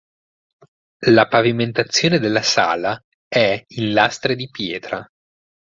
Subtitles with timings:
[1.09, 5.07] La pavimentazione della sala è in lastre di pietra.